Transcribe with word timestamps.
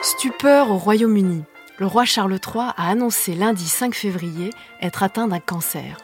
Stupeur 0.00 0.70
au 0.70 0.78
Royaume-Uni. 0.78 1.42
Le 1.78 1.86
roi 1.86 2.04
Charles 2.04 2.32
III 2.32 2.72
a 2.76 2.88
annoncé 2.88 3.34
lundi 3.34 3.66
5 3.66 3.94
février 3.94 4.50
être 4.80 5.02
atteint 5.02 5.26
d'un 5.26 5.40
cancer. 5.40 5.96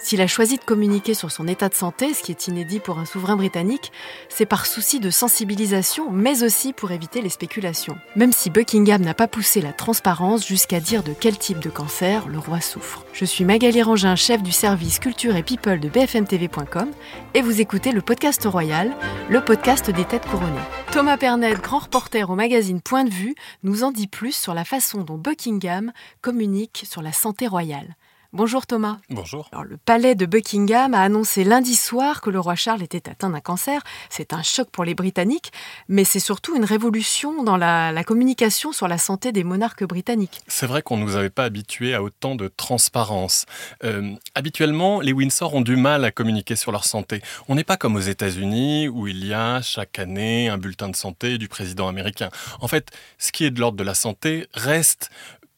S'il 0.00 0.20
a 0.20 0.28
choisi 0.28 0.56
de 0.58 0.64
communiquer 0.64 1.12
sur 1.12 1.32
son 1.32 1.48
état 1.48 1.68
de 1.68 1.74
santé, 1.74 2.14
ce 2.14 2.22
qui 2.22 2.30
est 2.30 2.46
inédit 2.46 2.78
pour 2.78 3.00
un 3.00 3.04
souverain 3.04 3.34
britannique, 3.34 3.90
c'est 4.28 4.46
par 4.46 4.64
souci 4.64 5.00
de 5.00 5.10
sensibilisation, 5.10 6.12
mais 6.12 6.44
aussi 6.44 6.72
pour 6.72 6.92
éviter 6.92 7.20
les 7.20 7.28
spéculations. 7.28 7.98
Même 8.14 8.32
si 8.32 8.48
Buckingham 8.48 9.02
n'a 9.02 9.14
pas 9.14 9.26
poussé 9.26 9.60
la 9.60 9.72
transparence 9.72 10.46
jusqu'à 10.46 10.78
dire 10.78 11.02
de 11.02 11.12
quel 11.12 11.36
type 11.36 11.58
de 11.58 11.68
cancer 11.68 12.28
le 12.28 12.38
roi 12.38 12.60
souffre. 12.60 13.04
Je 13.12 13.24
suis 13.24 13.44
Magali 13.44 13.82
Rangin, 13.82 14.14
chef 14.14 14.40
du 14.40 14.52
service 14.52 15.00
culture 15.00 15.34
et 15.34 15.42
people 15.42 15.80
de 15.80 15.88
bfmtv.com, 15.88 16.90
et 17.34 17.42
vous 17.42 17.60
écoutez 17.60 17.90
le 17.90 18.00
podcast 18.00 18.44
royal, 18.44 18.94
le 19.28 19.44
podcast 19.44 19.90
des 19.90 20.04
têtes 20.04 20.26
couronnées. 20.26 20.56
Thomas 20.92 21.16
Pernet, 21.16 21.54
grand 21.54 21.80
reporter 21.80 22.30
au 22.30 22.36
magazine 22.36 22.80
Point 22.80 23.04
de 23.04 23.10
vue, 23.10 23.34
nous 23.64 23.82
en 23.82 23.90
dit 23.90 24.06
plus 24.06 24.32
sur 24.32 24.54
la 24.54 24.64
façon 24.64 25.02
dont 25.02 25.18
Buckingham 25.18 25.92
communique 26.20 26.84
sur 26.88 27.02
la 27.02 27.12
santé 27.12 27.48
royale. 27.48 27.96
Bonjour 28.34 28.66
Thomas. 28.66 28.98
Bonjour. 29.08 29.48
le 29.66 29.78
palais 29.78 30.14
de 30.14 30.26
Buckingham 30.26 30.92
a 30.92 31.00
annoncé 31.00 31.44
lundi 31.44 31.74
soir 31.74 32.20
que 32.20 32.28
le 32.28 32.38
roi 32.38 32.56
Charles 32.56 32.82
était 32.82 33.08
atteint 33.08 33.30
d'un 33.30 33.40
cancer. 33.40 33.80
C'est 34.10 34.34
un 34.34 34.42
choc 34.42 34.68
pour 34.70 34.84
les 34.84 34.94
Britanniques, 34.94 35.50
mais 35.88 36.04
c'est 36.04 36.20
surtout 36.20 36.54
une 36.54 36.66
révolution 36.66 37.42
dans 37.42 37.56
la, 37.56 38.04
communication 38.04 38.72
sur 38.72 38.86
la 38.86 38.98
santé 38.98 39.32
des 39.32 39.44
monarques 39.44 39.84
britanniques. 39.84 40.42
C'est 40.46 40.66
vrai 40.66 40.82
qu'on 40.82 40.98
ne 40.98 41.04
nous 41.04 41.16
avait 41.16 41.30
pas 41.30 41.44
habitués 41.44 41.94
à 41.94 42.02
autant 42.02 42.34
de 42.34 42.48
transparence. 42.54 43.46
Euh, 43.82 44.12
habituellement, 44.34 45.00
les 45.00 45.14
Windsor 45.14 45.54
ont 45.54 45.62
du 45.62 45.76
mal 45.76 46.04
à 46.04 46.10
communiquer 46.10 46.54
sur 46.54 46.70
leur 46.70 46.84
santé. 46.84 47.22
On 47.48 47.54
n'est 47.54 47.64
pas 47.64 47.78
comme 47.78 47.96
aux 47.96 48.00
États-Unis 48.00 48.88
où 48.88 49.06
il 49.06 49.24
y 49.24 49.32
a 49.32 49.62
chaque 49.62 49.98
année 49.98 50.50
un 50.50 50.58
bulletin 50.58 50.90
de 50.90 50.96
santé 50.96 51.38
du 51.38 51.48
président 51.48 51.88
américain. 51.88 52.28
En 52.60 52.68
fait, 52.68 52.90
ce 53.16 53.32
qui 53.32 53.46
est 53.46 53.50
de 53.50 53.58
l'ordre 53.58 53.78
de 53.78 53.84
la 53.84 53.94
santé 53.94 54.48
reste 54.52 55.08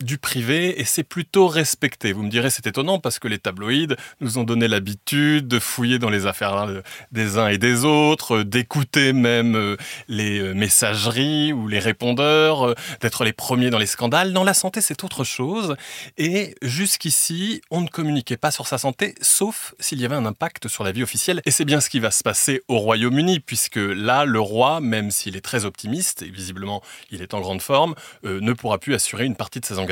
du 0.03 0.19
privé 0.19 0.81
et 0.81 0.85
c'est 0.85 1.03
plutôt 1.03 1.47
respecté. 1.47 2.13
Vous 2.13 2.23
me 2.23 2.31
direz 2.31 2.51
c'est 2.51 2.67
étonnant 2.67 2.99
parce 2.99 3.19
que 3.19 3.29
les 3.29 3.39
tabloïds 3.39 3.97
nous 4.21 4.39
ont 4.39 4.45
donné 4.45 4.67
l'habitude 4.67 5.47
de 5.47 5.59
fouiller 5.59 5.99
dans 5.99 6.11
les 6.11 6.27
affaires 6.27 6.67
des 7.13 7.39
uns 7.39 7.49
et 7.49 7.59
des 7.59 7.85
autres, 7.85 8.43
d'écouter 8.43 9.13
même 9.13 9.57
euh, 9.57 9.77
les 10.09 10.41
euh, 10.41 10.55
messageries 10.55 11.53
ou 11.53 11.69
les 11.69 11.79
répondeurs, 11.79 12.69
euh, 12.69 12.75
d'être 13.01 13.25
les 13.25 13.33
premiers 13.33 13.71
dans 13.71 13.79
les 13.79 13.87
scandales. 13.87 14.33
Dans 14.33 14.45
la 14.45 14.55
santé 14.55 14.81
c'est 14.81 15.05
autre 15.05 15.25
chose 15.25 15.77
et 16.17 16.55
jusqu'ici 16.63 17.61
on 17.71 17.83
ne 17.83 17.89
communiquait 17.89 18.37
pas 18.37 18.51
sur 18.51 18.67
sa 18.67 18.79
santé 18.79 19.15
sauf 19.21 19.75
s'il 19.79 20.01
y 20.01 20.05
avait 20.05 20.17
un 20.17 20.27
impact 20.27 20.69
sur 20.69 20.85
la 20.85 20.93
vie 20.93 21.03
officielle 21.03 21.43
et 21.45 21.51
c'est 21.51 21.65
bien 21.65 21.81
ce 21.81 21.91
qui 21.91 22.01
va 22.01 22.11
se 22.11 22.23
passer 22.23 22.63
au 22.69 22.79
Royaume-Uni 22.79 23.41
puisque 23.41 23.77
là 23.77 24.25
le 24.25 24.41
roi 24.41 24.81
même 24.81 25.11
s'il 25.11 25.37
est 25.37 25.41
très 25.41 25.65
optimiste 25.65 26.23
et 26.23 26.31
visiblement 26.31 26.83
il 27.11 27.23
est 27.23 27.35
en 27.35 27.41
grande 27.41 27.63
forme 27.63 27.95
ne 28.25 28.53
pourra 28.53 28.79
plus 28.79 28.95
assurer 28.95 29.25
une 29.25 29.37
partie 29.37 29.61
de 29.61 29.67
ses 29.67 29.79
engagements 29.79 29.90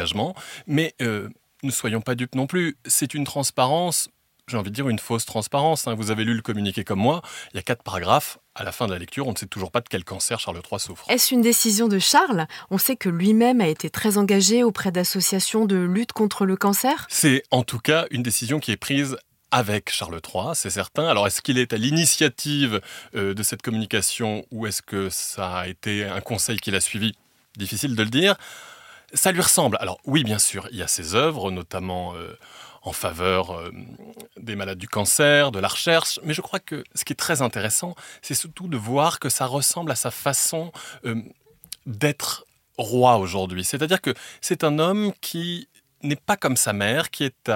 mais 0.66 0.94
euh, 1.02 1.28
ne 1.62 1.70
soyons 1.70 2.00
pas 2.00 2.14
dupes 2.14 2.34
non 2.34 2.46
plus. 2.46 2.76
C'est 2.86 3.14
une 3.14 3.24
transparence 3.24 4.08
j'ai 4.48 4.56
envie 4.56 4.70
de 4.70 4.74
dire 4.74 4.88
une 4.88 4.98
fausse 4.98 5.26
transparence. 5.26 5.86
Hein. 5.86 5.94
Vous 5.94 6.10
avez 6.10 6.24
lu 6.24 6.34
le 6.34 6.42
communiqué 6.42 6.84
comme 6.84 7.00
moi, 7.00 7.22
il 7.52 7.56
y 7.56 7.58
a 7.58 7.62
quatre 7.62 7.82
paragraphes. 7.82 8.38
À 8.54 8.64
la 8.64 8.72
fin 8.72 8.86
de 8.86 8.92
la 8.92 8.98
lecture, 8.98 9.28
on 9.28 9.32
ne 9.32 9.36
sait 9.36 9.46
toujours 9.46 9.70
pas 9.70 9.80
de 9.80 9.88
quel 9.88 10.04
cancer 10.04 10.40
Charles 10.40 10.60
III 10.68 10.80
souffre. 10.80 11.04
Est-ce 11.08 11.32
une 11.32 11.42
décision 11.42 11.86
de 11.86 12.00
Charles? 12.00 12.46
On 12.70 12.78
sait 12.78 12.96
que 12.96 13.08
lui-même 13.08 13.60
a 13.60 13.68
été 13.68 13.88
très 13.88 14.18
engagé 14.18 14.64
auprès 14.64 14.90
d'associations 14.90 15.64
de 15.64 15.76
lutte 15.76 16.12
contre 16.12 16.44
le 16.44 16.56
cancer? 16.56 17.06
C'est 17.08 17.44
en 17.52 17.62
tout 17.62 17.78
cas 17.78 18.06
une 18.10 18.24
décision 18.24 18.58
qui 18.58 18.72
est 18.72 18.76
prise 18.76 19.16
avec 19.50 19.90
Charles 19.90 20.20
III, 20.26 20.54
c'est 20.54 20.70
certain. 20.70 21.06
Alors, 21.06 21.26
est-ce 21.26 21.40
qu'il 21.40 21.56
est 21.56 21.72
à 21.72 21.76
l'initiative 21.76 22.80
euh, 23.14 23.32
de 23.32 23.42
cette 23.42 23.62
communication 23.62 24.44
ou 24.50 24.66
est-ce 24.66 24.82
que 24.82 25.08
ça 25.08 25.58
a 25.58 25.68
été 25.68 26.04
un 26.04 26.20
conseil 26.20 26.58
qu'il 26.58 26.74
a 26.74 26.80
suivi? 26.80 27.14
Difficile 27.56 27.94
de 27.94 28.02
le 28.02 28.10
dire 28.10 28.36
ça 29.14 29.32
lui 29.32 29.40
ressemble. 29.40 29.76
Alors 29.80 29.98
oui, 30.04 30.24
bien 30.24 30.38
sûr, 30.38 30.68
il 30.70 30.78
y 30.78 30.82
a 30.82 30.88
ses 30.88 31.14
œuvres, 31.14 31.50
notamment 31.50 32.14
euh, 32.14 32.36
en 32.82 32.92
faveur 32.92 33.52
euh, 33.52 33.70
des 34.36 34.56
malades 34.56 34.78
du 34.78 34.88
cancer, 34.88 35.50
de 35.50 35.58
la 35.58 35.68
recherche, 35.68 36.20
mais 36.24 36.34
je 36.34 36.40
crois 36.40 36.60
que 36.60 36.84
ce 36.94 37.04
qui 37.04 37.12
est 37.12 37.16
très 37.16 37.42
intéressant, 37.42 37.94
c'est 38.22 38.34
surtout 38.34 38.68
de 38.68 38.76
voir 38.76 39.18
que 39.18 39.28
ça 39.28 39.46
ressemble 39.46 39.90
à 39.90 39.96
sa 39.96 40.10
façon 40.10 40.72
euh, 41.04 41.16
d'être 41.86 42.44
roi 42.76 43.16
aujourd'hui. 43.16 43.64
C'est-à-dire 43.64 44.00
que 44.00 44.14
c'est 44.40 44.62
un 44.62 44.78
homme 44.78 45.12
qui 45.20 45.68
n'est 46.02 46.14
pas 46.14 46.36
comme 46.36 46.56
sa 46.56 46.72
mère, 46.72 47.10
qui 47.10 47.24
est 47.24 47.50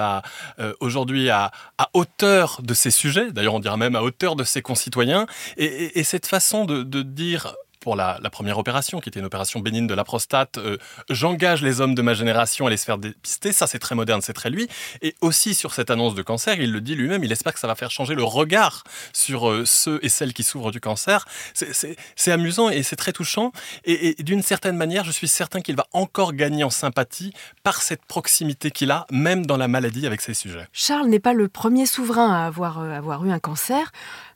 aujourd'hui 0.81 1.29
à, 1.29 1.51
hauteur 1.93 2.59
de 2.61 2.73
ses 2.73 2.91
sujets, 2.91 3.31
d'ailleurs 3.31 3.53
on 3.53 3.61
dirait 3.61 3.77
même 3.77 3.95
à 3.95 4.03
hauteur 4.03 4.35
de 4.35 4.43
ses 4.43 4.61
concitoyens, 4.61 5.27
et, 5.55 6.03
cette 6.03 6.25
façon 6.25 6.65
de 6.65 7.01
dire 7.03 7.55
pour 7.83 7.97
la, 7.97 8.17
première 8.31 8.57
opération, 8.57 9.01
qui 9.01 9.09
était 9.09 9.19
une 9.19 9.25
opération 9.25 9.59
bénigne 9.59 9.87
de 9.87 9.93
la 9.93 10.05
prostate, 10.05 10.57
euh, 10.57 10.77
j'engage 11.09 11.61
les 11.61 11.81
hommes 11.81 11.95
de 11.95 12.01
ma 12.01 12.13
génération 12.13 12.65
à 12.65 12.69
les 12.69 12.77
se 12.77 12.85
faire 12.85 12.97
dépister. 12.97 13.51
Ça, 13.51 13.67
c'est 13.67 13.77
très 13.77 13.93
moderne, 13.93 14.21
c'est 14.21 14.33
très 14.33 14.49
lui. 14.49 14.69
Et 15.01 15.15
aussi 15.19 15.53
sur 15.53 15.73
cette 15.73 15.91
annonce 15.91 16.15
de 16.15 16.21
cancer, 16.21 16.59
il 16.61 16.71
le 16.71 16.79
dit 16.79 16.95
lui-même, 16.95 17.25
il 17.25 17.31
espère 17.31 17.53
que 17.53 17.59
ça 17.59 17.67
va 17.67 17.75
faire 17.75 17.91
changer 17.91 18.15
le 18.15 18.23
regard 18.23 18.85
sur 19.11 19.49
euh, 19.49 19.65
ceux 19.65 19.99
et 20.01 20.07
celles 20.07 20.33
qui 20.33 20.43
souffrent 20.43 20.71
du 20.71 20.79
cancer. 20.79 21.25
C'est 21.53 22.31
amusant 22.31 22.69
et 22.69 22.83
c'est 22.83 22.95
très 22.95 23.11
touchant. 23.11 23.51
Et, 23.83 24.15
d'une 24.23 24.41
certaine 24.41 24.77
manière, 24.77 25.03
je 25.03 25.11
suis 25.11 25.27
certain 25.27 25.59
qu'il 25.59 25.75
va 25.75 25.85
encore 25.91 26.31
gagner 26.31 26.63
en 26.63 26.69
sympathie 26.69 27.33
par 27.63 27.81
cette 27.81 28.05
proximité 28.05 28.71
qu'il 28.71 28.91
a, 28.91 29.05
même 29.11 29.45
dans 29.45 29.57
la 29.57 29.67
maladie 29.67 30.07
avec 30.07 30.21
ses 30.21 30.33
sujets. 30.33 30.67
Charles 30.71 31.07
n'est 31.07 31.19
pas 31.19 31.33
le 31.33 31.49
premier 31.49 31.85
souverain 31.85 32.31
à 32.33 32.45
avoir, 32.45 32.79
euh, 32.79 32.91
avoir 32.91 33.25
eu 33.25 33.31
un 33.31 33.39
cancer. 33.39 33.91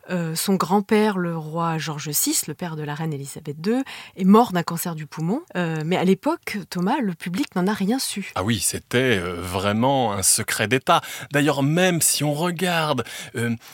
Euh, 0.09 0.35
son 0.35 0.55
grand-père, 0.55 1.17
le 1.17 1.37
roi 1.37 1.77
George 1.77 2.09
VI, 2.09 2.41
le 2.47 2.53
père 2.53 2.75
de 2.75 2.83
la 2.83 2.95
reine 2.95 3.13
Elisabeth 3.13 3.57
II, 3.65 3.83
est 4.15 4.23
mort 4.23 4.51
d'un 4.51 4.63
cancer 4.63 4.95
du 4.95 5.05
poumon. 5.05 5.41
Euh, 5.55 5.81
mais 5.85 5.97
à 5.97 6.03
l'époque, 6.03 6.57
Thomas, 6.69 6.97
le 7.01 7.13
public 7.13 7.55
n'en 7.55 7.67
a 7.67 7.73
rien 7.73 7.99
su. 7.99 8.31
Ah 8.35 8.43
oui, 8.43 8.59
c'était 8.59 9.17
euh, 9.17 9.33
vraiment 9.33 10.13
un 10.13 10.23
secret 10.23 10.67
d'État. 10.67 11.01
D'ailleurs, 11.31 11.63
même 11.63 12.01
si 12.01 12.23
on 12.23 12.33
regarde 12.33 13.03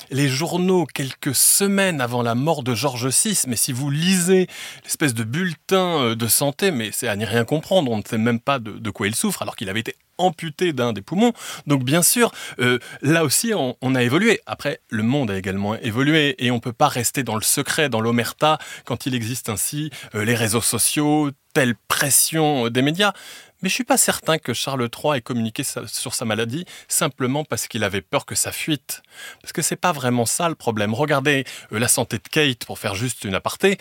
les 0.09 0.27
journaux 0.27 0.85
quelques 0.85 1.35
semaines 1.35 2.01
avant 2.01 2.21
la 2.21 2.35
mort 2.35 2.63
de 2.63 2.73
George 2.73 3.07
VI, 3.07 3.41
mais 3.47 3.55
si 3.55 3.71
vous 3.71 3.89
lisez 3.89 4.47
l'espèce 4.83 5.13
de 5.13 5.23
bulletin 5.23 6.15
de 6.15 6.27
santé, 6.27 6.71
mais 6.71 6.89
c'est 6.91 7.07
à 7.07 7.15
n'y 7.15 7.25
rien 7.25 7.45
comprendre, 7.45 7.91
on 7.91 7.97
ne 7.97 8.03
sait 8.03 8.17
même 8.17 8.39
pas 8.39 8.59
de 8.59 8.89
quoi 8.89 9.07
il 9.07 9.15
souffre, 9.15 9.41
alors 9.41 9.55
qu'il 9.55 9.69
avait 9.69 9.79
été 9.79 9.95
amputé 10.17 10.73
d'un 10.73 10.93
des 10.93 11.01
poumons. 11.01 11.33
Donc 11.67 11.83
bien 11.83 12.01
sûr, 12.01 12.31
euh, 12.59 12.79
là 13.01 13.23
aussi, 13.23 13.53
on, 13.53 13.95
a 13.95 14.03
évolué. 14.03 14.41
Après, 14.45 14.79
le 14.89 15.03
monde 15.03 15.31
a 15.31 15.37
également 15.37 15.75
évolué 15.75 16.35
et 16.39 16.51
on 16.51 16.55
ne 16.55 16.59
peut 16.59 16.73
pas 16.73 16.87
rester 16.87 17.23
dans 17.23 17.35
le 17.35 17.41
secret, 17.41 17.89
dans 17.89 18.01
l'omerta, 18.01 18.57
quand 18.85 19.05
il 19.05 19.15
existe 19.15 19.49
ainsi 19.49 19.91
euh, 20.15 20.25
les 20.25 20.35
réseaux 20.35 20.61
sociaux, 20.61 21.31
telle 21.53 21.75
pression 21.87 22.69
des 22.69 22.81
médias. 22.81 23.13
Mais 23.61 23.69
je 23.69 23.75
suis 23.75 23.85
pas 23.85 23.97
certain 23.97 24.39
que 24.39 24.53
Charles 24.53 24.89
III 24.93 25.17
ait 25.17 25.21
communiqué 25.21 25.63
sur 25.63 26.13
sa 26.13 26.25
maladie 26.25 26.65
simplement 26.89 27.45
parce 27.45 27.69
qu'il 27.69 27.85
avait 27.85 28.01
peur 28.01 28.25
que 28.25 28.35
ça 28.35 28.51
fuite. 28.51 29.01
Parce 29.41 29.53
que 29.53 29.61
c'est 29.61 29.77
pas 29.77 29.93
vraiment 29.93 30.25
ça 30.25 30.49
le 30.49 30.55
problème. 30.55 30.93
Regardez 30.93 31.45
euh, 31.71 31.79
la 31.79 31.87
santé 31.87 32.17
de 32.17 32.27
Kate, 32.27 32.65
pour 32.65 32.77
faire 32.77 32.95
juste 32.95 33.23
une 33.23 33.35
aparté 33.35 33.77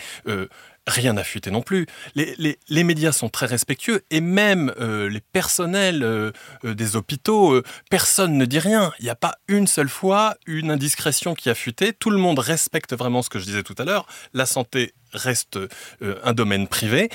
rien 0.87 1.13
n'a 1.13 1.23
fuité 1.23 1.51
non 1.51 1.61
plus. 1.61 1.85
Les, 2.15 2.83
médias 2.83 3.11
sont 3.11 3.29
très 3.29 3.45
respectueux 3.45 4.03
et 4.11 4.21
même 4.21 4.73
euh, 4.79 5.09
les 5.09 5.21
personnels 5.21 6.03
euh, 6.03 6.31
euh, 6.65 6.73
des 6.73 6.95
hôpitaux, 6.95 7.61
personne 7.89 8.37
ne 8.37 8.45
dit 8.45 8.59
rien. 8.59 8.91
Il 8.99 9.05
n'y 9.05 9.09
a 9.09 9.15
pas 9.15 9.35
une 9.47 9.67
seule 9.67 9.89
fois 9.89 10.35
une 10.45 10.71
indiscrétion 10.71 11.33
qui 11.33 11.49
a 11.49 11.55
fuité. 11.55 11.93
Tout 11.93 12.09
le 12.09 12.17
monde 12.17 12.39
respecte 12.39 12.93
vraiment 12.93 13.21
ce 13.21 13.29
que 13.29 13.39
je 13.39 13.45
disais 13.45 13.63
tout 13.63 13.75
à 13.77 13.85
l'heure. 13.85 14.07
La 14.33 14.45
santé 14.45 14.93
reste 15.13 15.59
un 16.01 16.33
domaine 16.33 16.67
privé. 16.67 17.09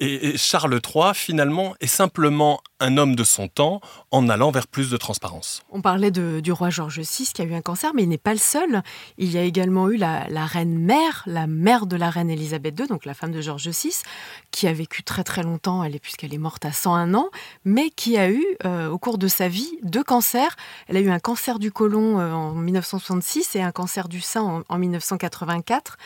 Et, 0.00 0.36
Charles 0.36 0.78
III, 0.84 1.14
finalement, 1.14 1.74
est 1.80 1.86
simplement 1.86 2.60
un 2.78 2.98
homme 2.98 3.16
de 3.16 3.24
son 3.24 3.48
temps 3.48 3.80
en 4.10 4.28
allant 4.28 4.50
vers 4.50 4.66
plus 4.66 4.90
de 4.90 4.98
transparence. 4.98 5.62
On 5.70 5.80
parlait 5.80 6.10
du 6.10 6.52
roi 6.52 6.68
George 6.68 7.00
VI 7.00 7.30
qui 7.32 7.40
a 7.40 7.46
eu 7.46 7.54
un 7.54 7.62
cancer, 7.62 7.92
mais 7.94 8.02
il 8.02 8.10
n'est 8.10 8.18
pas 8.18 8.34
le 8.34 8.38
seul. 8.38 8.82
Il 9.16 9.30
y 9.30 9.38
a 9.38 9.42
également 9.42 9.88
eu 9.88 9.96
la, 9.96 10.26
reine 10.44 10.78
mère, 10.78 11.22
la 11.24 11.46
mère 11.46 11.86
de 11.86 11.96
la 11.96 12.10
reine 12.10 12.28
Elisabeth 12.28 12.75
Donc 12.84 13.04
la 13.06 13.14
femme 13.14 13.32
de 13.32 13.40
George 13.40 13.68
VI, 13.68 14.02
qui 14.50 14.66
a 14.66 14.72
vécu 14.72 15.02
très 15.02 15.24
très 15.24 15.42
longtemps, 15.42 15.82
elle 15.82 15.96
est, 15.96 16.00
puisqu'elle 16.00 16.34
est 16.34 16.38
morte 16.38 16.64
à 16.64 16.72
101 16.72 17.14
ans, 17.14 17.30
mais 17.64 17.90
qui 17.90 18.18
a 18.18 18.30
eu 18.30 18.44
euh, 18.64 18.90
au 18.90 18.98
cours 18.98 19.16
de 19.16 19.28
sa 19.28 19.48
vie 19.48 19.78
deux 19.82 20.04
cancers. 20.04 20.56
Elle 20.88 20.96
a 20.96 21.00
eu 21.00 21.10
un 21.10 21.18
cancer 21.18 21.58
du 21.58 21.72
côlon 21.72 22.18
en 22.18 22.52
1966 22.52 23.56
et 23.56 23.62
un 23.62 23.72
cancer 23.72 24.08
du 24.08 24.20
sein 24.20 24.42
en, 24.42 24.62
en 24.68 24.78
1984. 24.78 25.96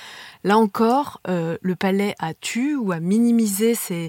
Là 0.45 0.57
encore, 0.59 1.21
euh, 1.29 1.57
le 1.61 1.77
palais 1.77 2.15
a 2.19 2.35
tué 2.35 2.75
ou 2.75 2.93
a 2.93 3.01
minimisé 3.01 3.75
ces, 3.75 4.09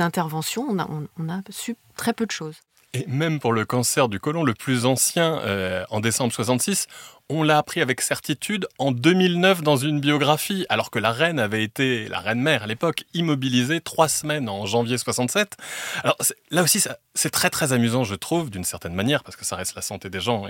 interventions. 0.00 0.66
On 0.68 1.28
a, 1.28 1.40
su 1.50 1.76
très 1.96 2.12
peu 2.12 2.26
de 2.26 2.30
choses. 2.30 2.56
Et 2.94 3.06
même 3.08 3.40
pour 3.40 3.54
le 3.54 3.64
cancer 3.64 4.10
du 4.10 4.20
côlon 4.20 4.44
le 4.44 4.52
plus 4.52 4.84
ancien, 4.84 5.38
euh, 5.40 5.82
en 5.88 6.00
décembre 6.00 6.30
66, 6.30 6.88
on 7.30 7.42
l'a 7.42 7.56
appris 7.56 7.80
avec 7.80 8.02
certitude 8.02 8.68
en 8.78 8.92
2009 8.92 9.62
dans 9.62 9.76
une 9.76 9.98
biographie, 9.98 10.66
alors 10.68 10.90
que 10.90 10.98
la 10.98 11.10
reine 11.10 11.38
avait 11.38 11.64
été, 11.64 12.06
la 12.08 12.20
reine 12.20 12.42
mère 12.42 12.64
à 12.64 12.66
l'époque, 12.66 13.04
immobilisée 13.14 13.80
trois 13.80 14.08
semaines 14.08 14.46
en 14.50 14.66
janvier 14.66 14.98
67. 14.98 15.56
Alors 16.04 16.18
là 16.50 16.62
aussi, 16.62 16.84
c'est 17.14 17.30
très 17.30 17.48
très 17.48 17.72
amusant, 17.72 18.04
je 18.04 18.14
trouve, 18.14 18.50
d'une 18.50 18.64
certaine 18.64 18.92
manière, 18.92 19.24
parce 19.24 19.36
que 19.36 19.46
ça 19.46 19.56
reste 19.56 19.74
la 19.74 19.80
santé 19.80 20.10
des 20.10 20.20
gens 20.20 20.46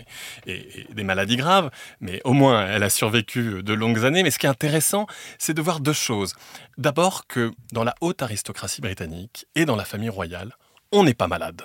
et, 0.48 0.86
des 0.92 1.04
maladies 1.04 1.36
graves, 1.36 1.70
mais 2.00 2.20
au 2.24 2.32
moins 2.32 2.66
elle 2.66 2.82
a 2.82 2.90
survécu 2.90 3.62
de 3.62 3.72
longues 3.72 4.04
années. 4.04 4.24
Mais 4.24 4.32
ce 4.32 4.40
qui 4.40 4.46
est 4.46 4.50
intéressant, 4.50 5.06
c'est 5.38 5.54
de 5.54 5.62
voir 5.62 5.78
deux 5.78 5.92
choses. 5.92 6.34
D'abord 6.76 7.28
que 7.28 7.52
dans 7.70 7.84
la 7.84 7.94
haute 8.00 8.20
aristocratie 8.20 8.80
britannique 8.80 9.46
et 9.54 9.64
dans 9.64 9.76
la 9.76 9.84
famille 9.84 10.08
royale, 10.08 10.56
on 10.90 11.04
n'est 11.04 11.14
pas 11.14 11.28
malade. 11.28 11.62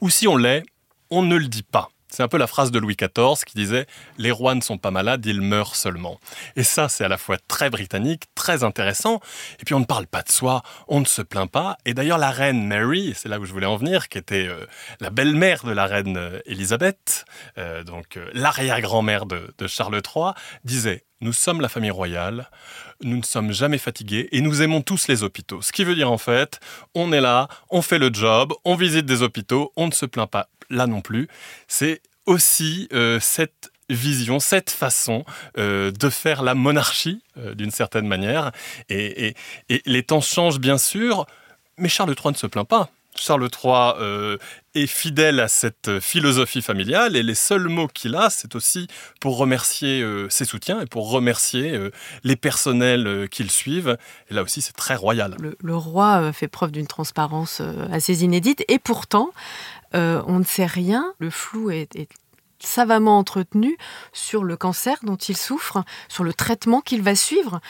Ou 0.00 0.10
si 0.10 0.28
on 0.28 0.36
l'est, 0.36 0.62
on 1.10 1.22
ne 1.22 1.36
le 1.36 1.48
dit 1.48 1.62
pas. 1.62 1.90
C'est 2.16 2.22
un 2.22 2.28
peu 2.28 2.38
la 2.38 2.46
phrase 2.46 2.70
de 2.70 2.78
Louis 2.78 2.96
XIV 2.96 3.44
qui 3.44 3.58
disait 3.58 3.86
Les 4.16 4.30
rois 4.30 4.54
ne 4.54 4.62
sont 4.62 4.78
pas 4.78 4.90
malades, 4.90 5.26
ils 5.26 5.42
meurent 5.42 5.76
seulement. 5.76 6.18
Et 6.56 6.62
ça, 6.62 6.88
c'est 6.88 7.04
à 7.04 7.08
la 7.08 7.18
fois 7.18 7.36
très 7.46 7.68
britannique, 7.68 8.22
très 8.34 8.64
intéressant. 8.64 9.20
Et 9.60 9.64
puis 9.66 9.74
on 9.74 9.80
ne 9.80 9.84
parle 9.84 10.06
pas 10.06 10.22
de 10.22 10.32
soi, 10.32 10.62
on 10.88 11.00
ne 11.00 11.04
se 11.04 11.20
plaint 11.20 11.50
pas. 11.50 11.76
Et 11.84 11.92
d'ailleurs, 11.92 12.16
la 12.16 12.30
reine 12.30 12.66
Mary, 12.66 13.12
c'est 13.14 13.28
là 13.28 13.38
où 13.38 13.44
je 13.44 13.52
voulais 13.52 13.66
en 13.66 13.76
venir, 13.76 14.08
qui 14.08 14.16
était 14.16 14.48
euh, 14.48 14.64
la 14.98 15.10
belle-mère 15.10 15.64
de 15.64 15.72
la 15.72 15.84
reine 15.84 16.16
euh, 16.16 16.40
Élisabeth, 16.46 17.26
euh, 17.58 17.84
donc 17.84 18.18
l'arrière-grand-mère 18.32 19.26
de, 19.26 19.54
de 19.58 19.66
Charles 19.66 20.00
III, 20.00 20.30
disait 20.64 21.04
nous 21.20 21.34
sommes 21.34 21.60
la 21.60 21.68
famille 21.68 21.90
royale, 21.90 22.50
nous 23.02 23.18
ne 23.18 23.24
sommes 23.24 23.52
jamais 23.52 23.78
fatigués 23.78 24.28
et 24.32 24.40
nous 24.40 24.62
aimons 24.62 24.80
tous 24.80 25.08
les 25.08 25.22
hôpitaux. 25.22 25.60
Ce 25.60 25.72
qui 25.72 25.84
veut 25.84 25.94
dire 25.94 26.10
en 26.10 26.18
fait, 26.18 26.60
on 26.94 27.12
est 27.12 27.20
là, 27.20 27.48
on 27.68 27.82
fait 27.82 27.98
le 27.98 28.10
job, 28.10 28.54
on 28.64 28.74
visite 28.74 29.04
des 29.04 29.22
hôpitaux, 29.22 29.72
on 29.76 29.86
ne 29.86 29.92
se 29.92 30.06
plaint 30.06 30.30
pas 30.30 30.48
là 30.70 30.86
non 30.86 31.00
plus. 31.00 31.28
C'est 31.68 32.02
aussi 32.26 32.88
euh, 32.92 33.18
cette 33.20 33.72
vision, 33.88 34.40
cette 34.40 34.70
façon 34.70 35.24
euh, 35.58 35.92
de 35.92 36.10
faire 36.10 36.42
la 36.42 36.54
monarchie 36.54 37.22
euh, 37.38 37.54
d'une 37.54 37.70
certaine 37.70 38.06
manière. 38.06 38.50
et, 38.88 39.34
les 39.68 40.02
temps 40.02 40.20
changent 40.20 40.58
bien 40.58 40.78
sûr, 40.78 41.26
mais 41.78 41.88
Charles 41.88 42.14
III 42.18 42.32
ne 42.32 42.36
se 42.36 42.46
plaint 42.46 42.68
pas. 42.68 42.90
Charles 43.18 43.48
III 43.64 44.38
est 44.74 44.86
fidèle 44.86 45.40
à 45.40 45.48
cette 45.48 46.00
philosophie 46.00 46.60
familiale 46.60 47.16
et 47.16 47.22
les 47.22 47.34
seuls 47.34 47.66
mots 47.68 47.88
qu'il 47.88 48.14
a, 48.14 48.28
c'est 48.28 48.54
aussi 48.54 48.88
pour 49.20 49.38
remercier 49.38 50.04
ses 50.28 50.44
soutiens 50.44 50.82
et 50.82 50.84
pour 50.86 51.10
remercier 51.10 51.80
les 52.24 52.36
personnels 52.36 53.26
qu'il 53.30 53.50
suivent. 53.50 53.96
Et 54.28 54.34
là 54.34 54.42
aussi, 54.42 54.60
c'est 54.60 54.76
très 54.76 54.96
royal. 54.96 55.34
Le, 55.38 55.76
roi 55.76 56.30
fait 56.34 56.46
preuve 56.46 56.72
d'une 56.72 56.86
transparence 56.86 57.62
assez 57.90 58.22
inédite 58.22 58.66
et 58.68 58.78
pourtant, 58.78 59.30
on 59.96 60.38
ne 60.38 60.44
sait 60.44 60.66
rien. 60.66 61.14
Le 61.18 61.30
flou 61.30 61.70
est, 61.70 62.08
savamment 62.58 63.18
entretenu 63.18 63.76
sur 64.12 64.44
le 64.44 64.56
cancer 64.56 64.98
dont 65.02 65.16
il 65.16 65.36
souffre, 65.36 65.84
sur 66.08 66.24
le 66.24 66.32
traitement 66.32 66.80
qu'il 66.80 67.02
va 67.02 67.14
suivre. 67.14 67.60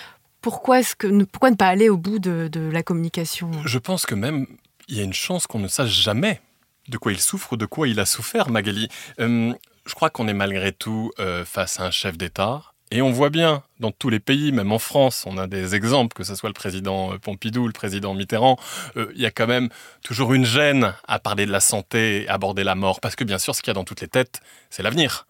Pourquoi, 0.40 0.80
ne 1.02 1.24
pas 1.24 1.66
aller 1.66 1.88
au 1.88 1.96
bout 1.96 2.18
de, 2.18 2.70
la 2.72 2.82
communication 2.82 3.50
Je 3.64 3.78
pense 3.78 4.06
que 4.06 4.14
même 4.14 4.46
il 4.88 4.96
y 4.96 5.00
a 5.00 5.02
une 5.02 5.12
chance 5.12 5.46
qu'on 5.46 5.58
ne 5.58 5.68
sache 5.68 5.90
jamais 5.90 6.40
de 6.88 6.98
quoi 6.98 7.12
il 7.12 7.20
souffre 7.20 7.54
ou 7.54 7.56
de 7.56 7.66
quoi 7.66 7.88
il 7.88 7.98
a 7.98 8.06
souffert, 8.06 8.48
Magali. 8.48 8.88
Euh, 9.18 9.52
je 9.86 9.94
crois 9.94 10.10
qu'on 10.10 10.28
est 10.28 10.34
malgré 10.34 10.72
tout 10.72 11.10
euh, 11.18 11.44
face 11.44 11.80
à 11.80 11.84
un 11.86 11.90
chef 11.90 12.16
d'État. 12.16 12.62
Et 12.90 13.02
on 13.02 13.10
voit 13.10 13.30
bien 13.30 13.62
dans 13.80 13.90
tous 13.90 14.10
les 14.10 14.20
pays, 14.20 14.52
même 14.52 14.72
en 14.72 14.78
France, 14.78 15.24
on 15.26 15.38
a 15.38 15.46
des 15.46 15.74
exemples, 15.74 16.14
que 16.14 16.24
ce 16.24 16.34
soit 16.34 16.48
le 16.48 16.54
président 16.54 17.12
euh, 17.12 17.18
Pompidou, 17.18 17.66
le 17.66 17.72
président 17.72 18.14
Mitterrand, 18.14 18.56
il 18.96 19.20
y 19.20 19.26
a 19.26 19.30
quand 19.30 19.46
même 19.46 19.68
toujours 20.02 20.34
une 20.34 20.44
gêne 20.44 20.94
à 21.08 21.18
parler 21.18 21.46
de 21.46 21.52
la 21.52 21.60
santé 21.60 22.22
et 22.22 22.28
aborder 22.28 22.64
la 22.64 22.74
mort. 22.74 23.00
Parce 23.00 23.16
que 23.16 23.24
bien 23.24 23.38
sûr, 23.38 23.54
ce 23.54 23.62
qu'il 23.62 23.70
y 23.70 23.72
a 23.72 23.74
dans 23.74 23.84
toutes 23.84 24.00
les 24.00 24.08
têtes, 24.08 24.40
c'est 24.70 24.82
l'avenir. 24.82 25.26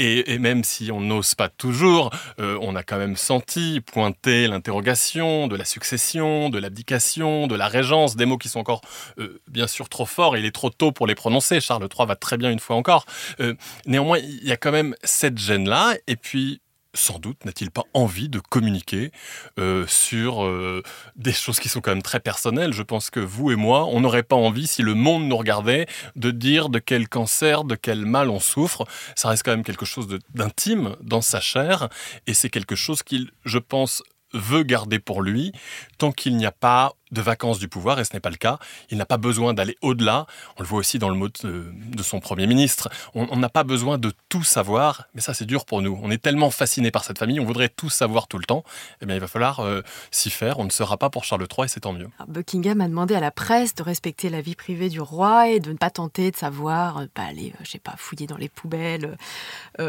Et, 0.00 0.38
même 0.38 0.62
si 0.62 0.92
on 0.92 1.00
n'ose 1.00 1.34
pas 1.34 1.48
toujours, 1.48 2.10
euh, 2.38 2.56
on 2.62 2.76
a 2.76 2.84
quand 2.84 2.98
même 2.98 3.16
senti 3.16 3.80
pointer 3.80 4.46
l'interrogation 4.46 5.48
de 5.48 5.56
la 5.56 5.64
succession, 5.64 6.50
de 6.50 6.58
l'abdication, 6.58 7.48
de 7.48 7.56
la 7.56 7.66
régence, 7.66 8.14
des 8.14 8.24
mots 8.24 8.38
qui 8.38 8.48
sont 8.48 8.60
encore 8.60 8.80
euh, 9.18 9.40
bien 9.48 9.66
sûr 9.66 9.88
trop 9.88 10.06
forts. 10.06 10.36
Il 10.36 10.44
est 10.44 10.54
trop 10.54 10.70
tôt 10.70 10.92
pour 10.92 11.08
les 11.08 11.16
prononcer. 11.16 11.60
Charles 11.60 11.88
III 11.92 12.06
va 12.06 12.14
très 12.14 12.36
bien 12.36 12.50
une 12.52 12.60
fois 12.60 12.76
encore. 12.76 13.06
Euh, 13.40 13.54
néanmoins, 13.86 14.18
il 14.18 14.44
y 14.44 14.52
a 14.52 14.56
quand 14.56 14.70
même 14.70 14.94
cette 15.02 15.36
gêne-là. 15.36 15.96
Et 16.06 16.14
puis, 16.14 16.60
sans 16.98 17.18
doute 17.18 17.44
n'a-t-il 17.44 17.70
pas 17.70 17.84
envie 17.94 18.28
de 18.28 18.40
communiquer 18.40 19.10
euh, 19.58 19.86
sur 19.86 20.44
euh, 20.44 20.82
des 21.16 21.32
choses 21.32 21.60
qui 21.60 21.68
sont 21.68 21.80
quand 21.80 21.92
même 21.92 22.02
très 22.02 22.20
personnelles. 22.20 22.72
Je 22.72 22.82
pense 22.82 23.10
que 23.10 23.20
vous 23.20 23.50
et 23.50 23.56
moi, 23.56 23.86
on 23.86 24.00
n'aurait 24.00 24.22
pas 24.22 24.36
envie, 24.36 24.66
si 24.66 24.82
le 24.82 24.94
monde 24.94 25.24
nous 25.24 25.36
regardait, 25.36 25.86
de 26.16 26.30
dire 26.30 26.68
de 26.68 26.78
quel 26.78 27.08
cancer, 27.08 27.64
de 27.64 27.74
quel 27.74 28.04
mal 28.04 28.30
on 28.30 28.40
souffre. 28.40 28.84
Ça 29.16 29.28
reste 29.28 29.44
quand 29.44 29.52
même 29.52 29.64
quelque 29.64 29.86
chose 29.86 30.08
d'intime 30.34 30.96
dans 31.00 31.22
sa 31.22 31.40
chair, 31.40 31.88
et 32.26 32.34
c'est 32.34 32.50
quelque 32.50 32.74
chose 32.74 33.02
qu'il, 33.02 33.30
je 33.44 33.58
pense, 33.58 34.02
veut 34.34 34.62
garder 34.62 34.98
pour 34.98 35.22
lui 35.22 35.52
tant 35.96 36.12
qu'il 36.12 36.36
n'y 36.36 36.46
a 36.46 36.52
pas 36.52 36.92
de 37.10 37.20
vacances 37.20 37.58
du 37.58 37.68
pouvoir, 37.68 37.98
et 38.00 38.04
ce 38.04 38.12
n'est 38.14 38.20
pas 38.20 38.30
le 38.30 38.36
cas. 38.36 38.58
Il 38.90 38.98
n'a 38.98 39.06
pas 39.06 39.16
besoin 39.16 39.54
d'aller 39.54 39.76
au-delà. 39.82 40.26
On 40.56 40.62
le 40.62 40.68
voit 40.68 40.78
aussi 40.78 40.98
dans 40.98 41.08
le 41.08 41.14
mot 41.14 41.28
de, 41.28 42.02
son 42.02 42.20
Premier 42.20 42.46
ministre. 42.46 42.88
On 43.14 43.36
n'a 43.36 43.48
pas 43.48 43.64
besoin 43.64 43.98
de 43.98 44.12
tout 44.28 44.42
savoir, 44.42 45.08
mais 45.14 45.20
ça 45.20 45.34
c'est 45.34 45.44
dur 45.44 45.64
pour 45.64 45.82
nous. 45.82 45.98
On 46.02 46.10
est 46.10 46.22
tellement 46.22 46.50
fasciné 46.50 46.90
par 46.90 47.04
cette 47.04 47.18
famille, 47.18 47.40
on 47.40 47.44
voudrait 47.44 47.68
tout 47.68 47.90
savoir 47.90 48.28
tout 48.28 48.38
le 48.38 48.44
temps. 48.44 48.64
Eh 49.00 49.06
bien, 49.06 49.14
il 49.14 49.20
va 49.20 49.26
falloir 49.26 49.60
euh, 49.60 49.82
s'y 50.10 50.30
faire. 50.30 50.58
On 50.58 50.64
ne 50.64 50.70
sera 50.70 50.96
pas 50.96 51.10
pour 51.10 51.24
Charles 51.24 51.46
III, 51.50 51.66
et 51.66 51.68
c'est 51.68 51.80
tant 51.80 51.92
mieux. 51.92 52.08
Buckingham 52.26 52.80
a 52.80 52.88
demandé 52.88 53.14
à 53.14 53.20
la 53.20 53.30
presse 53.30 53.74
de 53.74 53.82
respecter 53.82 54.30
la 54.30 54.40
vie 54.40 54.54
privée 54.54 54.88
du 54.88 55.00
roi 55.00 55.48
et 55.48 55.60
de 55.60 55.72
ne 55.72 55.76
pas 55.76 55.90
tenter 55.90 56.30
de 56.30 56.36
savoir, 56.36 56.98
euh, 56.98 57.06
pas 57.12 57.22
aller, 57.22 57.52
euh, 57.54 57.64
je 57.64 57.70
sais 57.70 57.78
pas, 57.78 57.94
fouiller 57.96 58.26
dans 58.26 58.36
les 58.36 58.48
poubelles 58.48 59.16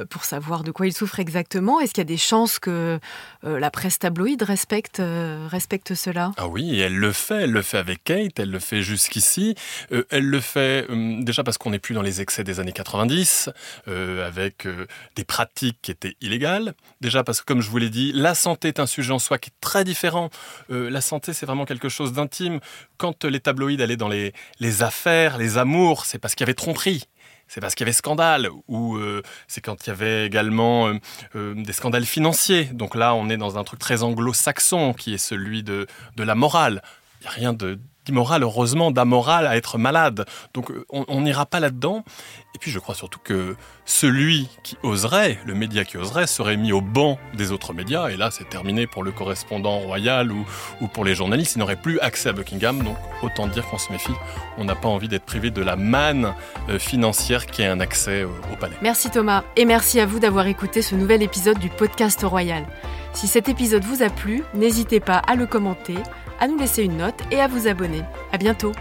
pour 0.10 0.24
savoir 0.24 0.64
de 0.64 0.72
quoi 0.72 0.88
il 0.88 0.94
souffre 0.94 1.20
exactement. 1.20 1.80
Est-ce 1.80 1.94
qu'il 1.94 2.02
y 2.02 2.06
a 2.06 2.06
des 2.06 2.18
chances 2.18 2.60
que 2.60 3.00
la 3.44 3.72
presse 3.72 4.00
tabloïde 4.00 4.44
respecte, 4.44 5.02
respecte 5.48 5.96
cela? 5.96 6.32
Ah 6.38 6.48
oui, 6.48 6.80
elle 6.80 6.96
le 6.96 7.09
fait, 7.12 7.44
elle 7.44 7.52
le 7.52 7.62
fait 7.62 7.78
avec 7.78 8.04
Kate, 8.04 8.40
elle 8.40 8.52
le 8.52 8.60
fait 8.60 8.82
jusqu'ici. 8.82 9.56
Euh, 9.92 10.06
elle 10.10 10.26
le 10.26 10.40
fait 10.40 10.86
euh, 10.90 11.22
déjà 11.22 11.44
parce 11.44 11.58
qu'on 11.58 11.72
n'est 11.72 11.80
plus 11.80 11.96
dans 11.96 12.02
les 12.02 12.22
excès 12.22 12.44
des 12.44 12.60
années 12.60 12.72
90, 12.72 13.50
euh, 13.88 14.28
avec 14.28 14.68
des 15.16 15.24
pratiques 15.24 15.78
qui 15.82 15.92
étaient 15.92 16.16
illégales. 16.22 16.74
Déjà 17.02 17.24
parce 17.24 17.42
que, 17.42 17.46
comme 17.46 17.62
je 17.62 17.70
vous 17.70 17.78
l'ai 17.78 17.90
dit, 17.90 18.12
la 18.14 18.36
santé 18.36 18.68
est 18.70 18.80
un 18.80 18.88
sujet 18.88 19.12
en 19.12 19.20
soi 19.20 19.38
qui 19.38 19.50
est 19.50 19.62
très 19.62 19.84
différent. 19.84 20.30
la 20.70 21.02
santé, 21.02 21.34
c'est 21.34 21.46
vraiment 21.46 21.66
quelque 21.66 21.90
chose 21.90 22.14
d'intime. 22.14 22.60
Quand 22.98 23.26
les 23.26 23.40
tabloïds 23.40 23.82
allaient 23.82 23.98
dans 23.98 24.10
les, 24.10 24.34
affaires, 24.82 25.38
les 25.38 25.58
amours, 25.58 26.06
c'est 26.06 26.20
parce 26.20 26.36
qu'il 26.36 26.46
y 26.46 26.48
avait 26.48 26.54
tromperie 26.54 27.06
c'est 27.50 27.60
parce 27.60 27.76
qu'il 27.76 27.84
y 27.84 27.88
avait 27.88 27.94
scandale, 27.94 28.48
ou 28.68 28.96
euh, 28.96 29.24
c'est 29.48 29.60
quand 29.60 29.86
il 29.86 29.90
y 29.90 29.92
avait 29.92 30.26
également 30.26 30.88
euh, 30.88 30.94
euh, 31.36 31.56
des 31.56 31.74
scandales 31.74 32.06
financiers. 32.06 32.66
Donc 32.66 32.96
là, 32.96 33.16
on 33.16 33.28
est 33.28 33.38
dans 33.38 33.58
un 33.58 33.64
truc 33.64 33.80
très 33.80 34.04
anglo-saxon, 34.04 34.94
qui 34.94 35.16
est 35.16 35.18
celui 35.18 35.64
de 35.64 35.88
la 36.16 36.36
morale. 36.36 36.82
N'y 37.22 37.28
a 37.28 37.32
rien 37.32 37.54
d'immoral, 38.06 38.44
heureusement, 38.44 38.92
d'amoral 38.92 39.46
à 39.46 39.58
être 39.58 39.78
malade. 39.78 40.26
Donc 40.54 40.72
on 40.90 41.22
n'ira 41.22 41.46
pas 41.46 41.60
là-dedans. 41.60 42.04
Et 42.56 42.60
puis 42.60 42.72
je 42.72 42.80
crois 42.80 42.96
surtout 42.96 43.20
que 43.20 43.56
celui 43.86 44.50
qui 44.64 44.78
oserait, 44.84 45.40
le 45.46 45.54
média 45.54 45.86
qui 45.86 45.98
oserait, 45.98 46.28
serait 46.28 46.58
mis 46.58 46.72
au 46.72 46.82
banc 46.82 47.20
des 47.36 47.52
autres 47.52 47.74
médias. 47.74 48.10
Et 48.10 48.18
là, 48.18 48.32
c'est 48.32 48.50
terminé 48.50 48.88
pour 48.88 49.04
le 49.04 49.12
correspondant 49.12 49.80
royal 49.80 50.32
ou, 50.32 50.46
ou 50.82 50.88
pour 50.88 51.06
les 51.06 51.14
journalistes. 51.14 51.56
Ils 51.56 51.60
n'auraient 51.60 51.76
plus 51.76 52.00
accès 52.00 52.30
à 52.30 52.34
Buckingham. 52.34 52.84
Donc 52.84 52.98
autant 53.22 53.48
dire 53.48 53.66
qu'on 53.68 53.78
se 53.78 53.92
méfie. 53.92 54.16
On 54.58 54.64
n'a 54.64 54.76
pas 54.76 54.90
envie 54.90 55.08
d'être 55.08 55.26
privé 55.26 55.52
de 55.52 55.62
la 55.62 55.76
manne 55.76 56.34
euh, 56.70 56.80
financière 56.80 57.46
qui 57.46 57.62
est 57.62 57.68
un 57.68 57.80
accès 57.80 58.24
au 58.24 58.56
palais. 58.60 58.76
Merci 58.82 59.10
Thomas. 59.10 59.44
Et 59.56 59.66
merci 59.66 60.00
à 60.00 60.06
vous 60.06 60.20
d'avoir 60.20 60.48
écouté 60.48 60.82
ce 60.82 60.96
nouvel 60.96 61.22
épisode 61.22 61.60
du 61.60 61.70
podcast 61.70 62.24
royal. 62.24 62.66
Si 63.14 63.28
cet 63.28 63.50
épisode 63.50 63.84
vous 63.84 64.04
a 64.04 64.10
plu, 64.10 64.44
n'hésitez 64.54 65.00
pas 65.00 65.18
à 65.18 65.36
le 65.36 65.46
commenter, 65.46 65.96
à 66.40 66.48
nous 66.48 66.58
laisser 66.58 66.84
une 66.84 66.98
note 66.98 67.22
et 67.32 67.42
à 67.42 67.48
vous 67.48 67.68
abonner. 67.68 68.04
À 68.32 68.38
bientôt! 68.38 68.72